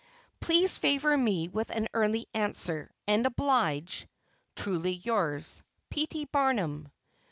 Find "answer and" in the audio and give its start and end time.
2.33-3.23